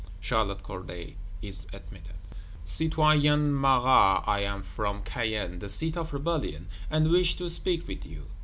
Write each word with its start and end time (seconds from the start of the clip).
Charlotte 0.19 0.63
Corday 0.63 1.15
is 1.43 1.67
admitted. 1.73 2.15
Citoyen 2.65 3.53
Marat, 3.53 4.23
I 4.27 4.39
am 4.39 4.63
from 4.63 5.03
Caen 5.03 5.59
the 5.59 5.69
seat 5.69 5.95
of 5.95 6.11
rebellion, 6.11 6.69
and 6.89 7.11
wished 7.11 7.37
to 7.37 7.51
speak 7.51 7.87
with 7.87 8.03
you. 8.07 8.25